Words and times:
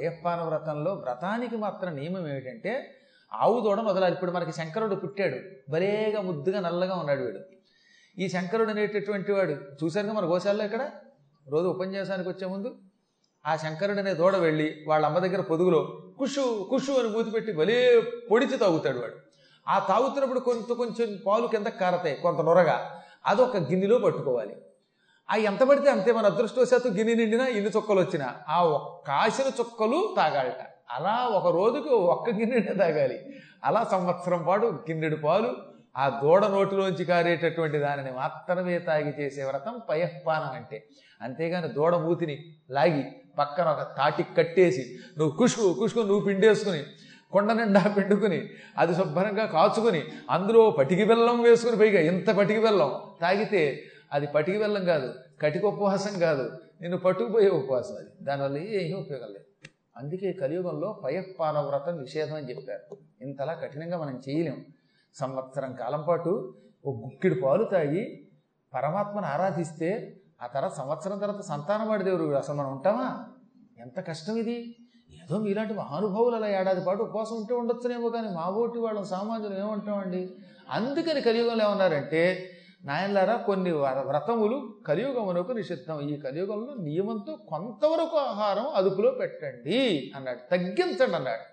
పయప్పాన 0.00 0.40
వ్రతంలో 0.40 0.92
వ్రతానికి 0.94 1.56
మాత్రం 1.56 1.94
నియమం 1.94 2.28
ఏమిటంటే 2.28 2.94
ఆవు 3.32 3.60
దూడ 3.60 3.80
మొదలాలి. 3.80 4.14
ఇప్పుడు 4.14 4.30
మనకి 4.30 4.52
శంకరుడు 4.52 4.94
పుట్టాడు. 4.94 5.36
భలేగా 5.72 6.20
ముద్దుగా 6.20 6.60
నల్లగా 6.60 6.94
ఉన్నాడు 6.94 7.20
వీడు. 7.20 7.38
ఈ 8.18 8.28
శంకరుడు 8.28 8.70
అనేటటువంటి 8.70 9.32
వాడు 9.32 9.52
చూశారుగా 9.52 10.12
మన 10.12 10.24
గోశాల్లో 10.24 10.64
ఇక్కడ 10.64 10.90
రోజు 11.48 11.66
ఉపన్యాసానికి 11.66 12.28
వచ్చే 12.28 12.48
ముందు 12.48 12.78
ఆ 13.46 13.56
శంకరుడు 13.56 13.98
అనే 13.98 14.14
దూడ 14.14 14.36
వెళ్ళి 14.36 14.84
వాళ్ళ 14.88 15.06
అమ్మ 15.06 15.18
దగ్గర 15.18 15.40
పొదుగులో 15.40 15.98
కుషు 16.18 16.66
కుషు 16.70 16.92
అని 16.92 17.08
మూతి 17.08 17.30
పెట్టి 17.30 17.52
భలే 17.52 18.02
పొడిచి 18.30 18.56
తాగుతాడు 18.56 18.98
వాడు. 18.98 19.14
ఆ 19.68 19.78
తాగుతున్నప్పుడు 19.78 20.40
కొంత 20.40 20.72
కొంచెం 20.72 21.18
పాలు 21.26 21.46
కింద 21.46 21.66
కారతాయి 21.66 22.16
కొంత 22.16 22.38
నొరగా. 22.38 23.02
అదొక 23.26 23.56
గిన్నెలో 23.56 23.98
పట్టుకోవాలి. 23.98 24.56
ఆ 25.30 25.36
ఎంత 25.36 25.62
పడితే 25.62 25.90
అంతే 25.90 26.12
మన 26.12 26.26
అదృష్టవశాత్తు 26.26 26.88
గిన్నె 26.88 27.14
నిండినా 27.14 27.46
ఇన్ని 27.46 27.70
చుక్కలు 27.76 28.00
వచ్చినా. 28.00 28.34
ఆ 28.48 28.58
కాసిన 29.06 29.46
చుక్కలు 29.60 30.14
తాగాలట. 30.16 30.62
అలా 30.90 31.28
ఒక 31.32 31.56
రోజుకు 31.56 31.88
ఒక్క 31.88 32.30
గిన్నెనే 32.30 32.74
తాగాలి. 32.74 33.18
అలా 33.64 33.84
సంవత్సరం 33.84 34.44
పాటు 34.44 34.66
గిన్నెడు 34.66 35.16
పాలు 35.16 35.50
ఆ 35.96 36.08
దూడ 36.08 36.44
నోటిలోంచి 36.46 37.04
కారేటటువంటి 37.04 37.78
దానిని 37.78 38.12
మాత్రమే 38.12 38.78
తాగి 38.78 39.12
చేసే 39.20 39.44
వ్రతం 39.44 39.80
పయఃపానం 39.88 40.52
అంటే. 40.52 40.78
అంతేగాని 41.22 41.68
దూడ 41.68 41.94
మూతిని 41.96 42.36
లాగి 42.70 43.04
పక్కన 43.38 43.68
ఒక 43.68 43.82
తాటి 43.96 44.22
కట్టేసి 44.36 44.84
నువ్వు 45.18 45.36
కుషు 45.36 45.74
కుషుకు 45.78 46.00
నువ్వు 46.00 46.26
పిండేసుకుని 46.26 46.82
కొండ 47.32 47.52
నిండా 47.52 47.80
పిండుకుని 47.96 48.50
అది 48.78 48.94
శుభ్రంగా 48.94 49.46
కాచుకుని 49.46 50.02
అందులో 50.30 50.70
పటికి 50.70 51.04
బెల్లం 51.04 51.42
వేసుకుని 51.42 51.76
పైగా 51.76 52.00
ఇంత 52.00 52.30
పటికి 52.30 52.60
బెల్లం 52.60 52.90
తాగితే 53.20 53.84
అది 54.12 54.26
పటికి 54.26 54.58
వెళ్ళం 54.58 54.84
కాదు 54.84 55.14
కటిక 55.42 55.64
ఉపవాసం 55.64 56.18
కాదు. 56.18 56.50
నిన్ను 56.80 56.98
పట్టుకుపోయే 56.98 57.48
ఉపవాసం 57.48 57.94
అది. 57.94 58.24
దానివల్ల 58.24 58.56
ఏమీ 58.56 58.92
ఉపయోగం 58.92 59.28
లేదు. 59.28 59.44
అందుకే 59.96 60.32
కలియుగంలో 60.32 61.00
పయఃపాన 61.04 61.58
వ్రతం 61.58 62.00
నిషేధం 62.00 62.34
అని 62.34 62.50
చెప్పారు. 62.50 62.96
ఇంతలా 63.20 63.54
కఠినంగా 63.54 63.98
మనం 63.98 64.20
చేయలేం. 64.28 64.64
సంవత్సరం 65.14 65.72
కాలం 65.72 66.04
పాటు 66.08 66.54
ఓ 66.86 66.92
గుక్కిడి 66.92 67.34
పాలు 67.34 67.64
తాగి 67.64 68.28
పరమాత్మను 68.74 69.26
ఆరాధిస్తే 69.26 70.16
ఆ 70.42 70.46
తర్వాత 70.46 70.72
సంవత్సరం 70.72 71.18
తర్వాత 71.18 71.40
సంతానవాడి 71.40 72.04
దేవుడు 72.04 72.24
అసలు 72.34 72.56
మనం 72.56 72.72
ఉంటామా? 72.72 73.24
ఎంత 73.78 74.06
కష్టం 74.06 74.36
ఇది? 74.36 74.76
ఏదో 75.12 75.38
మీలాంటి 75.38 75.74
మహానుభావులు 75.74 76.36
అలా 76.36 76.48
ఏడాది 76.48 76.84
పాటు 76.84 77.02
ఉపవాసం 77.02 77.36
ఉంటే 77.36 77.54
ఉండొచ్చునేమో 77.54 78.08
కానీ 78.08 78.28
మా 78.28 78.48
ఓటి 78.48 78.78
వాళ్ళం 78.78 79.04
సామాన్యులు 79.04 79.54
ఏమంటామండి? 79.54 80.30
అందుకని 80.70 81.20
కలియుగంలో 81.20 81.64
ఏమన్నారంటే 81.64 82.49
నాయనలారా 82.84 83.36
కొన్ని 83.36 83.70
వ్రతములు 83.72 84.74
కలియుగమునకు 84.88 85.52
నిషిద్ధం. 85.52 86.00
ఈ 86.00 86.16
కలియుగంలో 86.16 86.74
నియమంతో 86.74 87.36
కొంతవరకు 87.36 88.16
ఆహారం 88.16 88.68
అదుపులో 88.68 89.10
పెట్టండి 89.10 90.12
అన్నాడు. 90.16 90.50
తగ్గించండి 90.50 91.16
అన్నాడు. 91.16 91.44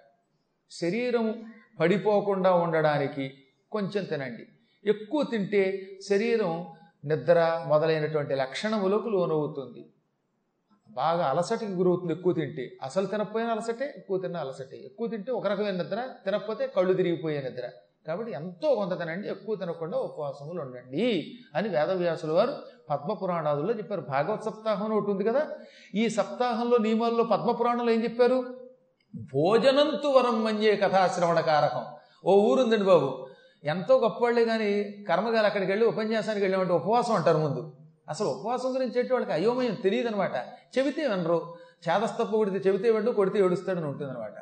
శరీరము 0.73 1.35
పడిపోకుండా 1.79 2.53
ఉండడానికి 2.53 3.33
కొంచెం 3.71 4.03
తినండి. 4.03 4.47
ఎక్కువ 4.89 5.23
తింటే 5.23 5.89
శరీరం 6.09 6.67
నిద్ర 7.05 7.65
మొదలైనటువంటి 7.67 8.35
లక్షణములకు 8.35 9.09
లోనవుతుంది. 9.09 9.85
బాగా 10.89 11.25
అలసటకి 11.25 11.71
గురవుతుంది 11.71 12.13
ఎక్కువ 12.13 12.33
తింటే. 12.33 12.77
అసలు 12.83 13.05
తినకపోయినా 13.05 13.51
అలసటే 13.51 13.93
ఎక్కువ 13.97 14.17
తిన్న 14.17 14.37
అలసటే. 14.37 14.77
ఎక్కువ 14.77 15.07
తింటే 15.07 15.31
ఒక 15.31 15.47
రకమైన 15.47 15.83
నిద్ర 15.83 16.09
తినకపోతే 16.25 16.67
కళ్ళు 16.67 16.93
తిరిగిపోయే 16.93 17.41
నిద్ర. 17.41 17.69
కాబట్టి 18.07 18.31
ఎంతో 18.31 18.75
కొంత 18.75 18.99
తినండి 18.99 19.27
ఎక్కువ 19.27 19.55
తినకుండా 19.55 19.97
ఉపవాసములు 19.97 20.61
ఉండండి 20.61 21.37
అని 21.55 21.69
వేదవ్యాసుల 21.69 22.31
వారు 22.31 22.55
పద్మపురాణాదుల్లో 22.89 23.73
చెప్పారు. 23.73 24.01
భాగవత్ 24.01 24.43
సప్తాహం 24.43 24.91
ఒకటి 24.91 25.11
ఉంది 25.11 25.23
కదా. 25.23 25.47
ఈ 25.95 26.09
సప్తాహంలో 26.09 26.77
నియమాల్లో 26.77 27.23
పద్మపురాణంలో 27.23 27.91
ఏం 27.91 28.03
చెప్పారు? 28.03 28.43
భోజనంతు 29.15 30.07
వరం 30.07 30.43
మంజే 30.43 30.75
కథాశ్రవణ 30.75 31.39
కారకం. 31.39 31.85
ఓ 32.25 32.35
ఊరుందండి 32.35 32.83
బాబు. 32.83 33.27
ఎంతో 33.63 33.97
గొప్పవాళ్ళే 33.97 34.45
కానీ 34.45 34.83
కర్మగారు 35.09 35.45
అక్కడికి 35.45 35.71
వెళ్ళి 35.71 35.87
ఉపన్యాసానికి 35.87 36.43
వెళ్ళామంటే 36.43 36.73
ఉపవాసం 36.73 37.13
అంటారు 37.13 37.37
ముందు. 37.37 37.75
అసలు 38.09 38.27
ఉపవాసం 38.27 38.75
గురించి 38.75 39.01
వాళ్ళకి 39.01 39.31
అయోమయం 39.31 39.73
తెలియదు 39.73 40.07
అనమాట 40.07 40.35
చెబితే 40.77 41.07
వినరు. 41.07 41.53
చేదస్తప్పు 41.89 42.37
కొడితే 42.37 42.69
చెబితే 42.69 42.91
వెండు 42.91 43.11
కొడితే 43.11 43.39
ఏడుస్తాడని 43.39 43.85
ఉంటుందన్నమాట. 43.85 44.33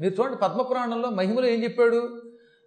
మీరు 0.00 0.14
చూడండి 0.20 0.36
పద్మపురాణంలో 0.36 1.10
మహిమలో 1.10 1.46
ఏం 1.46 1.64
చెప్పాడు? 1.64 2.25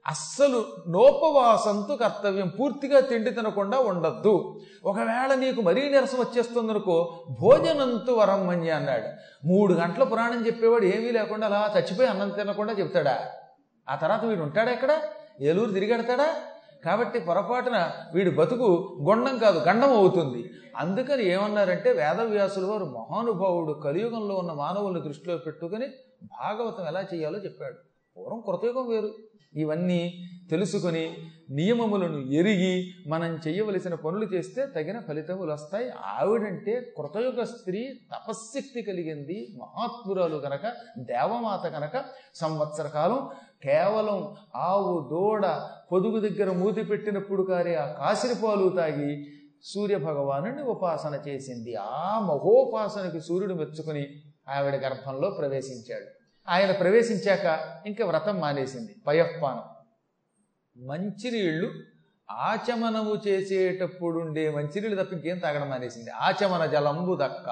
అస్సలు 0.10 0.66
నోపవాసంతు 0.88 1.94
కర్తవ్యం 1.94 2.48
పూర్తిగా 2.48 3.00
తిండి 3.00 3.32
తినకుండా 3.32 3.80
ఉండద్దు. 3.80 4.60
ఒకవేళ 4.86 5.34
నీకు 5.34 5.62
మరీ 5.62 5.90
నీరసం 5.90 6.20
వచ్చేస్తుందనుకో 6.20 7.26
భోజనంతు 7.42 8.12
వరం 8.12 8.50
అన్నాడు. 8.50 9.10
మూడు 9.48 9.74
గంటల 9.74 10.04
పురాణం 10.04 10.46
చెప్పేవాడు 10.48 10.86
ఏమీ 10.86 11.12
లేకుండా 11.12 11.48
అలా 11.48 11.74
చచ్చిపోయి 11.78 12.10
అన్నం 12.10 12.30
తినకుండా 12.30 12.74
చెప్తాడా 12.74 13.18
ఆ 13.90 13.96
తర్వాత 13.96 14.26
వీడు 14.26 14.42
ఉంటాడా 14.42 14.72
ఎక్కడ? 14.72 15.02
ఏలూరు 15.42 15.72
తిరిగెడతాడా 15.72 16.30
కాబట్టి 16.86 17.20
పొరపాటున 17.20 17.92
వీడి 18.14 18.30
బతుకు 18.30 18.98
గుండం 19.02 19.38
కాదు 19.38 19.60
గండం 19.60 19.94
అవుతుంది. 19.94 20.52
అందుకని 20.78 21.24
ఏమన్నారంటే 21.26 21.92
వేదవ్యాసుల 21.92 22.66
వారు 22.66 22.86
మహానుభావుడు 22.86 23.74
కలియుగంలో 23.74 24.36
ఉన్న 24.36 24.52
మానవుల్ని 24.54 25.02
దృష్టిలో 25.02 25.38
పెట్టుకుని 25.38 25.88
భాగవతం 26.24 26.88
ఎలా 26.88 27.04
చేయాలో 27.14 27.38
చెప్పాడు. 27.38 27.76
పూర్వం 28.20 28.44
కృతయుగం 28.48 28.90
వేరు. 28.90 29.10
ఇవన్నీ 29.54 30.24
తెలుసుకొని 30.52 31.18
నియమములను 31.50 32.18
ఎరిగి 32.18 32.92
మనం 33.08 33.40
చేయవలసిన 33.48 33.94
పనులు 33.94 34.26
చేస్తే 34.26 34.66
తగిన 34.66 35.00
ఫలితములు 35.00 35.52
వస్తాయి. 35.52 35.90
ఆవిడంటే 35.90 36.94
కృతయుగ 36.98 37.44
స్త్రీ 37.44 38.00
తపశ్శక్తి 38.14 38.82
కలిగింది. 38.82 39.48
మహాత్మురాలు 39.62 40.38
కనుక 40.38 40.74
దేవమాత 40.98 41.68
కనుక 41.68 42.04
సంవత్సర 42.36 42.88
కాలం 42.88 43.30
కేవలం 43.64 44.36
ఆవు 44.56 45.10
దూడ 45.12 45.46
పొదుగు 45.92 46.20
దగ్గర 46.20 46.52
మూతి 46.52 46.84
పెట్టినప్పుడు 46.84 47.44
కారే 47.44 47.76
ఆ 47.76 47.86
కాసిరి 47.86 48.36
పాలు 48.44 48.70
తాగి 48.70 49.26
సూర్యభగవాను 49.64 50.64
ఉపాసన 50.64 51.22
చేసింది. 51.28 51.76
ఆ 51.76 52.20
మహోపాసనకి 52.20 53.22
సూర్యుడు 53.22 53.54
మెచ్చుకుని 53.54 54.08
ఆవిడ 54.50 54.76
గర్భంలో 54.76 55.30
ప్రవేశించాడు. 55.30 56.19
ఆయన 56.50 56.72
ప్రవేశించాక 56.72 57.78
ఇంకా 57.86 58.06
వ్రతం 58.06 58.40
మానేసింది. 58.40 58.96
పయఃపానం 59.08 59.64
మంచినీళ్ళు 60.88 61.72
ఆచమనము 62.32 63.22
చేసేటప్పుడు 63.28 64.20
ఉండే 64.20 64.50
మంచినీళ్ళు 64.50 65.04
తప్ప 65.04 65.14
ఇంకేం 65.14 65.38
తాగడం 65.38 65.70
మానేసింది. 65.70 66.12
ఆచమన 66.12 66.66
జలంబు 66.66 67.16
దక్క 67.16 67.50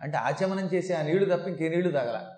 అంటే 0.00 0.16
ఆచమనం 0.16 0.66
చేసే 0.74 0.94
ఆ 0.94 1.02
నీళ్ళు 1.02 1.36
తప్ప 1.36 1.48
ఇంకే 1.48 1.68
నీళ్ళు 1.68 1.90
తాగల. 1.90 2.34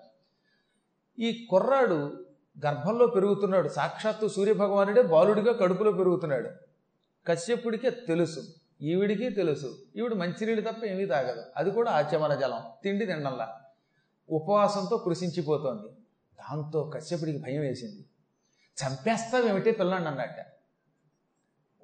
ఈ 1.19 1.47
కుర్రాడు 1.49 2.25
గర్భంలో 2.65 3.07
పెరుగుతున్నాడు. 3.07 3.69
సాక్షాత్తు 3.69 4.27
సూర్యభగవానుడే 4.27 5.01
బాలుడిగా 5.01 5.53
కడుపులో 5.53 5.91
పెరుగుతున్నాడు. 5.91 6.49
కశ్యపుడికి 7.27 7.89
తెలుసు. 7.89 8.43
ఈవిడికి 8.81 9.29
తెలుసు. 9.29 9.77
ఈవిడ 9.95 10.13
మంచినీళ్ళు 10.13 10.71
తప్ప 10.71 10.85
ఏమీ 10.85 11.05
తాగదు. 11.05 11.43
అది 11.57 11.71
కూడా 11.71 11.91
ఆచమన 11.91 12.35
జలం. 12.35 12.61
తిండి 12.83 13.05
తిండంలా 13.05 13.57
ఉపవాసంతో 14.29 14.97
కృషించిపోతోంది 14.97 15.87
దాంతో 16.39 16.83
కశ్యపుడికి 16.83 17.37
భయం 17.37 17.61
వేసింది. 17.61 18.05
చంపేస్తావేమిటే 18.83 19.71
పిల్లాన్ని 19.71 20.09
అన్నట్ట. 20.09 20.35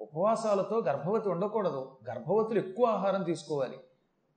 ఉపవాసాలతో 0.00 0.78
గర్భవతి 0.78 1.28
ఉండకూడదు. 1.28 1.98
గర్భవతులు 2.10 2.58
ఎక్కువ 2.58 2.86
ఆహారం 2.86 3.22
తీసుకోవాలి. 3.22 3.78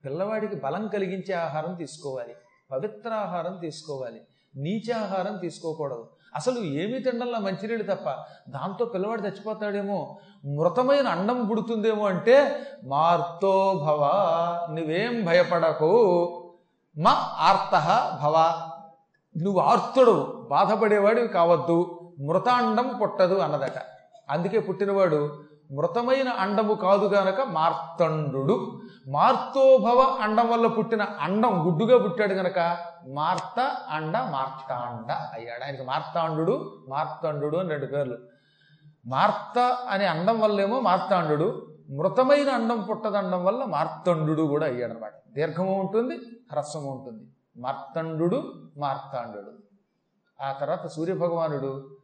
పిల్లవాడికి 0.04 0.56
బలం 0.56 0.88
కలిగించే 0.88 1.34
ఆహారం 1.34 1.74
తీసుకోవాలి. 1.74 2.34
పవిత్ర 2.70 3.12
ఆహారం 3.12 3.58
తీసుకోవాలి. 3.60 4.20
నీచాహారం 4.56 5.36
తీసుకోకూడదు. 5.36 6.08
అసలు 6.34 6.58
ఏమీ 6.58 6.98
తినడంలా 6.98 7.38
మంచినీళ్ళు 7.38 7.94
తప్ప 7.94 8.10
దాంతో 8.48 8.84
పిల్లవాడు 8.84 9.22
చచ్చిపోతాడేమో. 9.22 10.18
మృతమైన 10.44 11.08
అండం 11.08 11.46
పుడుతుందేమో 11.46 12.06
అంటే 12.06 12.66
మార్తో 12.84 13.74
భవ 13.86 14.10
నువ్వేం 14.70 15.24
భయపడకు 15.24 16.28
మా 16.98 17.10
ఆర్త 17.38 17.74
భవ. 18.22 18.34
నువ్వు 19.36 19.60
ఆర్తుడు 19.60 20.46
బాధపడేవాడివి 20.50 21.28
కావద్దు 21.28 21.98
మృతాండం 22.20 22.98
పుట్టదు 23.02 23.34
అన్నదట. 23.34 23.78
అందుకే 24.30 24.58
పుట్టినవాడు 24.58 25.44
మృతమైన 25.72 26.28
అండము 26.28 26.74
కాదు 26.74 27.06
గనక 27.06 27.40
మార్తండు 27.40 28.80
మార్తోభవ 29.08 30.18
అండం 30.20 30.50
వల్ల 30.50 30.66
పుట్టిన 30.66 31.06
అండం 31.20 31.66
గుడ్డుగా 31.66 32.02
పుట్టాడు 32.02 32.34
గనక 32.34 32.76
మార్త 33.14 33.60
అండ 33.90 34.16
మార్తాండ 34.18 35.12
అయ్యాడు. 35.12 35.64
ఆయనకి 35.64 35.84
మార్తాండు 35.84 36.78
మార్తండు 36.88 37.56
అని 37.56 37.68
రెండు 37.68 37.86
పేర్లు. 37.86 38.18
మార్త 39.06 39.58
అనే 39.90 40.06
అండం 40.06 40.40
వల్లేమో 40.40 40.80
మార్తాండు 40.80 41.71
మృతమైన 41.90 42.48
అండం 42.48 42.82
పుట్టదండం 42.82 43.44
వల్ల 43.44 43.64
మార్తండు 43.64 44.42
కూడా 44.42 44.66
అయ్యాడు 44.66 44.92
అనమాట 44.92 45.12
దీర్ఘము 45.34 45.80
ఉంటుంది 45.80 46.14
హ్రస్వము 46.52 46.90
ఉంటుంది. 46.90 47.24
మార్తండు 47.56 48.42
మార్తాండు 48.76 49.52
ఆ 50.42 50.52
తర్వాత 50.52 50.86
సూర్యభగవానుడు 50.86 51.98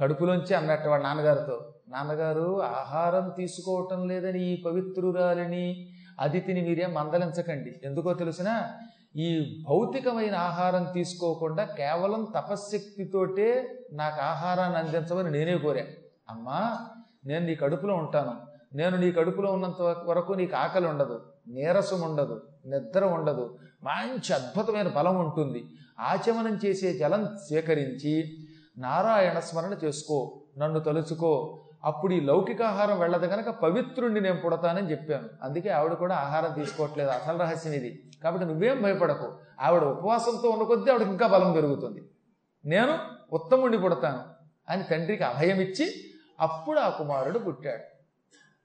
కడుపులోంచి 0.00 0.54
అన్నట్టు 0.54 0.88
వాడు 0.88 1.02
నాన్నగారితో 1.02 1.72
నాన్నగారు 1.88 2.62
ఆహారం 2.62 3.32
తీసుకోవటం 3.36 4.08
లేదని 4.08 4.44
ఈ 4.44 4.62
పవిత్రురాలిని 4.62 5.88
అతిథిని 6.20 6.62
మీరేం 6.62 6.94
మందలించకండి. 6.94 7.80
ఎందుకో 7.84 8.14
తెలిసినా 8.14 8.74
ఈ 9.16 9.58
భౌతికమైన 9.68 10.34
ఆహారం 10.34 10.86
తీసుకోకుండా 10.94 11.64
కేవలం 11.64 12.26
తపశ్శక్తితోటే 12.36 13.78
నాకు 13.92 14.20
ఆహారాన్ని 14.20 14.78
అందించమని 14.78 15.30
నేనే 15.30 15.58
కోరా 15.58 15.82
అమ్మా 16.30 16.78
నేను 17.26 17.46
నీ 17.46 17.54
కడుపులో 17.54 17.94
ఉంటాను. 17.94 18.47
నేను 18.74 18.96
నీ 18.96 19.12
కడుపులో 19.12 19.52
ఉన్నంత 19.52 19.82
వరకు 19.82 20.32
నీకు 20.32 20.56
ఆకలి 20.56 20.86
ఉండదు 20.86 21.20
నీరసం 21.48 22.00
ఉండదు 22.00 22.42
నిద్ర 22.66 23.04
ఉండదు 23.04 23.58
మంచి 23.84 24.34
అద్భుతమైన 24.34 24.88
బలం 24.88 25.18
ఉంటుంది. 25.18 25.64
ఆచమనం 26.00 26.60
చేసే 26.64 26.92
జలం 26.92 27.36
సేకరించి 27.48 28.38
నారాయణ 28.78 29.38
స్మరణ 29.38 29.76
చేసుకో 29.84 30.42
నన్ను 30.58 30.80
తలుచుకో. 30.80 31.64
అప్పుడు 31.84 32.14
ఈ 32.14 32.20
లౌకికాహారం 32.20 32.98
వెళ్ళదు 32.98 33.26
కనుక 33.26 33.48
పవిత్రుణ్ణి 33.48 34.20
నేను 34.20 34.36
పుడతానని 34.36 34.90
చెప్పాను. 34.90 35.28
అందుకే 35.42 35.68
ఆవిడ 35.68 35.92
కూడా 35.92 36.14
ఆహారం 36.14 36.52
తీసుకోవట్లేదు 36.52 37.10
అసలు 37.10 37.38
రహస్యం 37.38 37.72
ఇది. 37.72 38.10
కాబట్టి 38.22 38.46
నువ్వేం 38.46 38.82
భయపడకు 38.82 39.38
ఆవిడ 39.60 39.82
ఉపవాసంతో 39.82 40.50
ఉన్న 40.50 40.62
కొద్దీ 40.62 40.90
ఆవిడకి 40.90 41.10
ఇంకా 41.10 41.26
బలం 41.26 41.52
పెరుగుతుంది. 41.52 42.00
నేను 42.64 42.98
ఉత్తముణ్ణి 43.32 43.78
పుడతాను 43.78 44.20
అని 44.68 44.82
తండ్రికి 44.82 45.24
అభయం 45.24 45.60
ఇచ్చి 45.60 45.90
అప్పుడు 46.40 46.80
ఆ 46.80 46.88
కుమారుడు 46.88 47.38
పుట్టాడు. 47.38 47.97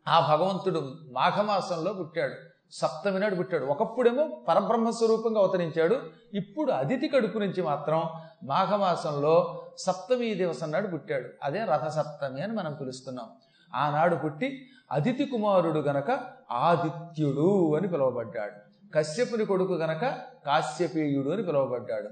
ఆ 0.07 0.35
భగవంతుడు 0.35 0.93
మాఘమాసంలో 1.11 1.93
పుట్టాడు. 1.93 2.33
సప్తమి 2.71 3.19
నాడు 3.19 3.35
పుట్టాడు. 3.35 3.65
ఒకప్పుడేమో 3.65 4.43
పరబ్రహ్మ 4.47 4.89
స్వరూపంగా 4.89 5.39
అవతరించాడు. 5.39 5.99
ఇప్పుడు 6.33 6.71
అతిథి 6.71 7.07
కడుపు 7.07 7.39
నుంచి 7.39 7.63
మాత్రం 7.63 8.03
మాఘమాసంలో 8.43 9.65
సప్తమి 9.77 10.33
దివసం 10.33 10.71
నాడు 10.71 10.87
పుట్టాడు. 10.87 11.29
అదే 11.43 11.59
రథ 11.59 11.87
సప్తమి 11.87 12.41
అని 12.41 12.53
మనం 12.53 12.73
పిలుస్తున్నాం. 12.73 13.29
ఆనాడు 13.75 14.15
పుట్టి 14.15 14.65
అతిథి 14.91 15.25
కుమారుడు 15.25 15.79
గనక 15.79 16.19
ఆదిత్యుడు 16.51 17.77
అని 17.77 17.87
పిలువబడ్డాడు. 17.87 18.73
కశ్యపుని 18.95 19.45
కొడుకు 19.45 19.73
గనక 19.73 20.17
కాశ్యపేయుడు 20.45 21.29
అని 21.29 21.43
పిలువబడ్డాడు. 21.43 22.09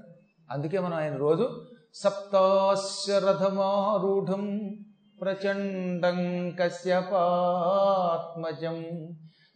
అందుకే 0.50 0.78
మనం 0.78 0.94
ఆయన 0.94 1.16
రోజు 1.16 1.66
సప్తాశ్వరథమారూఢం 1.94 4.70
ప్రచండం 5.22 6.50
కశ్యపాత్మజం 6.60 7.08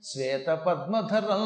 శ్వేతపద్మధరం 0.05 1.45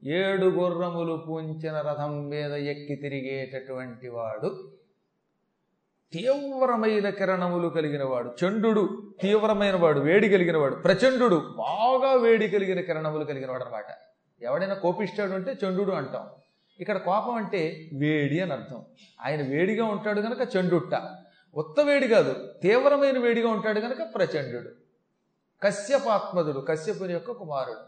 ఏడు 0.03 0.49
గుర్రములు 0.49 1.23
పూంచిన 1.27 1.81
రథం 1.81 2.29
మీద 2.29 2.67
ఎక్కి 2.67 2.95
తిరిగేటటువంటి 2.95 4.09
వాడు 4.09 4.73
తీవ్రమైన 6.13 7.09
కిరణములు 7.09 7.69
కలిగిన 7.69 8.03
వాడు 8.03 8.35
చండు 8.41 9.09
తీవ్రమైన 9.21 9.75
వాడు 9.75 9.99
వేడి 9.99 10.29
కలిగిన 10.29 10.57
వాడు 10.57 10.75
ప్రచండు 10.75 11.55
బాగా 11.57 12.21
వేడి 12.21 12.47
కలిగిన 12.47 12.81
కిరణములు 12.81 13.25
కలిగిన 13.25 13.51
వాడు 13.51 13.63
అనమాట 13.63 14.12
ఎవడైనా 14.43 14.73
కోపిస్తాడు 14.73 15.31
అంటే 15.31 15.57
చండు 15.65 15.91
అంటాం. 15.91 16.27
ఇక్కడ 16.79 16.97
కోపం 16.97 17.31
అంటే 17.31 17.89
వేడి 17.99 18.39
అని 18.39 18.53
అర్థం. 18.53 18.85
ఆయన 19.25 19.41
వేడిగా 19.41 19.85
ఉంటాడు 19.85 20.21
కనుక 20.21 20.55
చండుట్ట 20.55 21.01
ఉత్త 21.55 21.81
వేడి 21.81 22.07
కాదు 22.07 22.53
తీవ్రమైన 22.63 23.19
వేడిగా 23.19 23.49
ఉంటాడు 23.49 23.79
కనుక 23.79 23.97
ప్రచండు 24.15 24.69
కశ్యపాత్మదుడు 25.63 26.59
కశ్యపుని 26.59 27.13
యొక్క 27.13 27.31
కుమారుడు. 27.31 27.79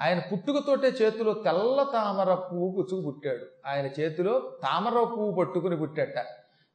ఆయన 0.00 0.18
పుట్టుకతోటే 0.18 0.88
చేతిలో 0.88 1.32
తెల్ల 1.32 1.86
తామర 1.92 2.34
పువ్వు 2.34 2.70
పుచ్చుకు 2.70 3.00
పుట్టాడు. 3.06 3.46
ఆయన 3.66 3.86
చేతిలో 3.86 4.58
తామర 4.62 4.92
పువ్వు 4.92 5.34
పట్టుకుని 5.34 5.76
పుట్టాట. 5.76 6.26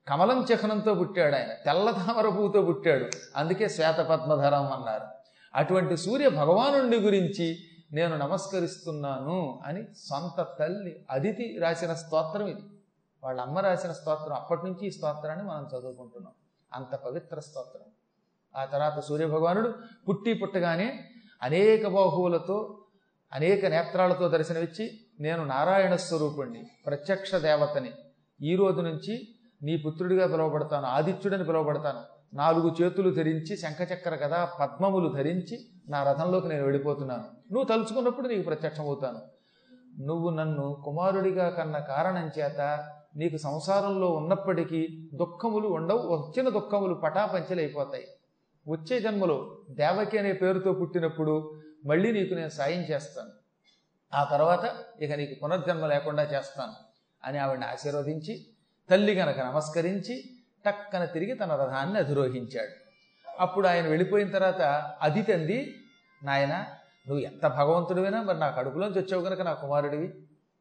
కమలం 0.08 0.46
చిహ్నంతో 0.52 0.94
పుట్టాడు 0.94 1.36
ఆయన. 1.36 1.48
తెల్ల 1.48 1.92
తామర 1.92 2.30
పువ్వుతో 2.30 2.62
పుట్టాడు. 2.62 3.06
అందుకే 3.36 3.70
శ్వేతపద్మధరం 3.70 4.72
అన్నారు. 4.72 5.08
అటువంటి 5.56 5.98
సూర్య 5.98 6.30
భగవానుడి 6.30 7.00
గురించి 7.00 7.58
నేను 7.92 8.18
నమస్కరిస్తున్నాను 8.18 9.60
అని 9.66 9.84
సొంత 9.98 10.48
తల్లి 10.60 11.06
అదితి 11.12 11.60
రాసిన 11.62 11.94
స్తోత్రం 11.94 12.48
ఇది. 12.48 12.62
వాళ్ళ 13.24 13.42
అమ్మ 13.42 13.60
రాసిన 13.60 13.92
స్తోత్రం 13.92 14.36
అప్పటి 14.36 14.66
నుంచి 14.66 14.88
ఈ 14.88 14.92
స్తోత్రాన్ని 14.92 15.46
మనం 15.46 15.80
చదువుకుంటున్నాం. 15.80 16.34
అంత 16.74 16.96
పవిత్ర 16.96 17.40
స్తోత్రం. 17.40 17.84
ఆ 18.56 18.66
తర్వాత 18.66 19.00
సూర్యభగవానుడు 19.00 19.74
పుట్టి 20.10 20.34
పుట్టగానే 20.34 21.10
అనేక 21.42 21.88
బాహువులతో 21.88 22.86
అనేక 23.34 23.66
నేత్రాలతో 23.66 24.28
దర్శనమిచ్చి 24.28 25.00
నేను 25.20 25.46
నారాయణ 25.46 25.96
స్వరూపుణ్ణి 25.96 26.68
ప్రత్యక్ష 26.86 27.36
దేవతని 27.36 27.92
ఈ 28.42 28.56
రోజు 28.56 28.82
నుంచి 28.82 29.28
నీ 29.64 29.78
పుత్రుడిగా 29.78 30.28
పిలువబడతాను 30.28 30.86
ఆదిత్యుడని 30.86 31.46
పిలువబడతాను. 31.46 32.19
నాలుగు 32.34 32.76
చేతులు 32.82 33.10
ధరించి 33.10 33.58
శంఖచక్ర 33.58 34.16
కదా 34.16 34.46
పద్మములు 34.46 35.14
ధరించి 35.14 35.60
నా 35.90 36.04
రథంలోకి 36.04 36.48
నేను 36.48 36.64
వెళ్ళిపోతున్నాను. 36.64 37.54
నువ్వు 37.54 37.64
తలుచుకున్నప్పుడు 37.64 38.28
నీకు 38.28 38.42
ప్రత్యక్షమవుతాను. 38.42 39.22
నువ్వు 40.04 40.30
నన్ను 40.30 40.82
కుమారుడిగా 40.86 41.50
కన్న 41.50 41.78
కారణం 41.78 42.32
చేత 42.40 42.90
నీకు 43.16 43.38
సంసారంలో 43.38 44.12
ఉన్నప్పటికీ 44.12 45.10
దుఃఖములు 45.14 45.68
ఉండవు 45.68 46.00
వచ్చిన 46.00 46.50
దుఃఖములు 46.50 46.94
పటాపంచలైపోతాయి. 46.94 48.08
వచ్చే 48.68 49.00
జన్మలో 49.00 49.58
దేవకి 49.70 50.18
అనే 50.18 50.34
పేరుతో 50.34 50.74
పుట్టినప్పుడు 50.74 51.62
మళ్ళీ 51.86 52.12
నీకు 52.12 52.34
నేను 52.34 52.50
సాయం 52.50 52.82
చేస్తాను. 52.82 53.30
ఆ 54.14 54.24
తర్వాత 54.24 54.72
ఇక 55.02 55.14
నీకు 55.14 55.36
పునర్జన్మ 55.44 55.86
లేకుండా 55.86 56.24
చేస్తాను 56.24 56.74
అని 57.26 57.38
ఆవిడని 57.38 57.66
ఆశీర్వదించి 57.66 58.46
తల్లి 58.90 59.14
గనక 59.14 59.40
నమస్కరించి 59.40 60.24
టక్కన 60.66 61.06
తిరిగి 61.06 61.34
తన 61.34 61.56
రథాన్ని 61.56 62.00
అధిరోహించాడు. 62.00 62.74
అప్పుడు 63.40 63.68
ఆయన 63.68 63.88
వెళ్ళిపోయిన 63.88 64.32
తర్వాత 64.32 64.62
అది 65.02 65.22
తంది 65.22 65.76
నాయన 66.24 66.66
నువ్వు 67.08 67.20
ఎంత 67.20 67.48
భగవంతుడివైనా? 67.48 68.22
మరి 68.22 68.40
నా 68.40 68.50
కడుపులోంచి 68.50 69.00
వచ్చావు 69.00 69.24
కనుక 69.24 69.42
నా 69.42 69.54
కుమారుడివి. 69.54 70.14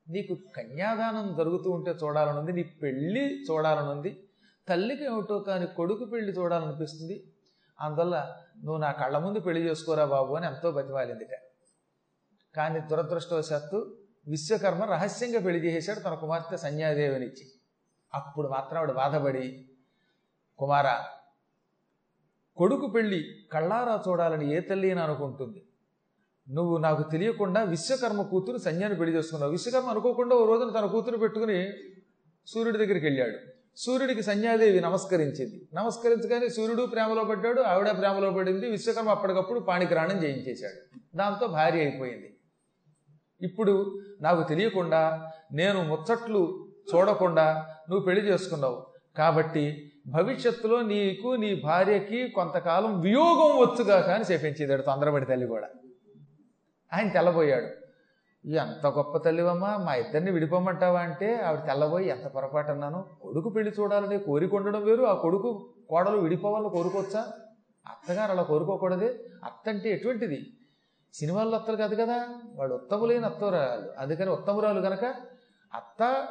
నీకు 0.08 0.38
కన్యాదానం 0.56 1.34
జరుగుతూ 1.36 1.70
ఉంటే 1.70 1.90
చూడాలనుంది 1.90 2.52
నీ 2.52 2.62
పెళ్ళి 2.62 3.42
చూడాలనుంది 3.50 4.28
తల్లికి 4.68 5.04
ఏమిటో 5.04 5.38
కానీ 5.38 5.66
కొడుకు 5.66 6.04
పెళ్ళి 6.04 6.32
చూడాలనిపిస్తుంది. 6.32 7.24
అందువల్ల 7.80 8.36
నువ్వు 8.64 8.80
నా 8.80 8.92
కళ్ళ 8.92 9.18
ముందు 9.18 9.40
పెళ్ళి 9.40 9.70
చేసుకోరా 9.70 10.04
బాబు 10.04 10.34
అని 10.34 10.46
ఎంతో 10.46 10.70
బతిమాలిందిట. 10.70 11.34
కానీ 12.56 12.80
దురదృష్టవశాత్తు 12.80 13.96
విశ్వకర్మ 14.28 14.84
రహస్యంగా 14.84 15.40
పెళ్ళి 15.40 15.66
చేసేశాడు 15.66 16.00
తన 16.00 16.14
కుమార్తె 16.14 16.56
సంధ్యాదేవినిచ్చి 16.56 17.46
అప్పుడు 18.14 18.48
మాత్రం 18.48 18.78
ఆవిడ 18.78 18.92
బాధపడి 18.92 19.67
కుమార 20.58 21.04
కొడుకు 22.56 22.86
పెళ్ళి 22.86 23.24
కళ్ళారా 23.52 24.02
చూడాలని 24.08 24.56
ఏ 24.56 24.60
తల్లి 24.60 24.90
అని 24.90 25.00
అనుకుంటుంది. 25.00 25.64
నువ్వు 26.50 26.78
నాకు 26.78 27.10
తెలియకుండా 27.10 27.62
విశ్వకర్మ 27.62 28.22
కూతురు 28.22 28.58
సంధ్యాన్ని 28.58 28.98
పెళ్ళి 28.98 29.16
చేసుకున్నావు. 29.16 29.52
విశ్వకర్మ 29.52 29.88
అనుకోకుండా 29.88 30.36
ఓ 30.36 30.46
రోజున 30.46 30.80
తన 30.80 30.86
కూతురు 30.86 31.16
పెట్టుకుని 31.16 31.70
సూర్యుడి 32.46 32.78
దగ్గరికి 32.78 33.06
వెళ్ళాడు. 33.06 33.38
సూర్యుడికి 33.76 34.22
సంధ్యాదేవి 34.22 34.80
నమస్కరించింది. 34.80 35.68
నమస్కరించగానే 35.74 36.48
సూర్యుడు 36.48 36.86
ప్రేమలో 36.86 37.24
పడ్డాడు 37.24 37.60
ఆవిడ 37.60 37.90
ప్రేమలో 37.98 38.30
పడింది. 38.30 38.70
విశ్వకర్మ 38.70 39.08
అప్పటికప్పుడు 39.08 39.60
పాణిగ్రహణం 39.60 40.24
చేయించేశాడు. 40.24 40.98
దాంతో 41.16 41.46
భార్య 41.46 41.80
అయిపోయింది. 41.80 42.38
ఇప్పుడు 43.42 44.00
నాకు 44.20 44.48
తెలియకుండా 44.48 45.32
నేను 45.52 45.82
ముచ్చట్లు 45.82 46.68
చూడకుండా 46.94 47.74
నువ్వు 47.90 48.04
పెళ్ళి 48.06 48.32
చేసుకున్నావు. 48.32 48.86
కాబట్టి 49.18 49.87
భవిష్యత్తులో 50.08 50.82
నీకు 50.82 51.34
నీ 51.34 51.54
భార్యకి 51.64 52.28
కొంతకాలం 52.28 53.00
వియోగం 53.00 53.50
వచ్చుగా 53.58 54.00
కానీ 54.00 54.24
శపించేదాడు 54.24 54.82
తొందరపడి 54.82 55.26
తల్లి 55.26 55.46
కూడా. 55.46 55.68
ఆయన 56.92 57.08
తెల్లబోయాడు. 57.08 57.68
ఎంత 58.44 58.86
గొప్ప 58.86 59.16
తల్లివమ్మా 59.16 59.76
మా 59.76 59.94
ఇద్దరిని 59.94 60.30
విడిపోమంటావా 60.30 61.00
అంటే 61.00 61.36
ఆవిడ 61.36 61.66
తెల్లబోయి 61.66 62.08
ఎంత 62.08 62.26
పొరపాటు 62.26 62.70
అన్నాను? 62.70 63.04
కొడుకు 63.22 63.48
పెళ్ళి 63.48 63.72
చూడాలని 63.80 64.18
కోరిక 64.18 64.54
ఉండడం 64.54 64.84
వేరు 64.84 65.02
ఆ 65.02 65.14
కొడుకు 65.14 65.70
కోడలు 65.88 66.16
విడిపోవాలని 66.16 66.70
కోరుకోవచ్చా? 66.70 67.32
అత్తగారు 67.88 68.32
అలా 68.32 68.42
కోరుకోకూడదే 68.42 69.10
అత్త 69.44 69.68
అంటే 69.68 69.90
ఎటువంటిది? 69.90 70.46
సినిమాల్లో 71.14 71.56
అత్తలు 71.58 71.76
కాదు 71.76 71.94
కదా 71.94 72.28
వాడు 72.54 72.74
ఉత్తములైన 72.74 73.24
అత్తవరాలు 73.24 74.00
అందుకని 74.00 74.30
ఉత్తమురాలు 74.30 74.80
కనుక 74.80 75.04
అత్త 75.74 76.28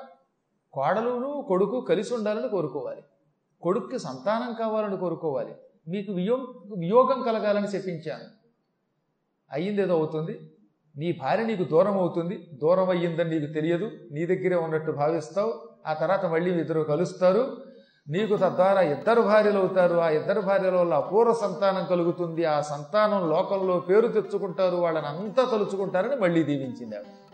కోడలును 0.73 1.45
కొడుకు 1.47 1.81
కలిసి 1.81 2.13
ఉండాలని 2.13 2.49
కోరుకోవాలి. 2.49 3.01
కొడుక్కి 3.61 3.99
సంతానం 3.99 4.53
కావాలని 4.53 4.97
కోరుకోవాలి. 4.97 5.53
మీకు 5.87 6.13
వియో 6.13 6.35
వియోగం 6.77 7.21
కలగాలని 7.21 7.67
చెప్పించాను 7.67 8.23
అయ్యింది 9.51 9.81
ఏదో 9.81 9.93
అవుతుంది. 9.93 10.39
నీ 10.97 11.11
భార్య 11.11 11.45
నీకు 11.45 11.63
దూరం 11.63 11.97
అవుతుంది. 11.97 12.47
దూరం 12.53 12.89
అయ్యిందని 12.89 13.39
నీకు 13.39 13.53
తెలియదు. 13.53 13.91
నీ 14.11 14.25
దగ్గరే 14.25 14.55
ఉన్నట్టు 14.55 14.91
భావిస్తావు. 14.91 15.53
ఆ 15.87 15.93
తర్వాత 15.93 16.25
మళ్ళీ 16.25 16.59
ఇద్దరు 16.59 16.81
కలుస్తారు. 16.81 17.57
నీకు 18.09 18.35
తద్వారా 18.35 18.81
ఇద్దరు 18.81 19.21
భార్యలు 19.21 19.59
అవుతారు. 19.59 19.97
ఆ 19.97 20.09
ఇద్దరు 20.09 20.41
భార్యల 20.41 20.75
వల్ల 20.75 20.93
అపూర్వ 20.93 21.33
సంతానం 21.33 21.85
కలుగుతుంది. 21.85 22.45
ఆ 22.45 22.61
సంతానం 22.61 23.29
లోకంలో 23.29 23.79
పేరు 23.79 24.07
తెచ్చుకుంటారు. 24.07 24.75
వాళ్ళని 24.75 25.07
అంతా 25.07 25.43
తలుచుకుంటారని 25.51 26.15
మళ్ళీ 26.15 26.43
దీవించింది 26.43 26.95
ఆవిడ. 26.95 27.26